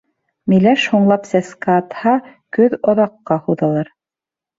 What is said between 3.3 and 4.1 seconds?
һуҙылыр.